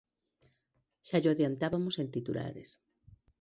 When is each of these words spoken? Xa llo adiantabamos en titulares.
Xa 1.07 1.17
llo 1.21 1.33
adiantabamos 1.33 1.95
en 2.01 2.07
titulares. 2.15 2.69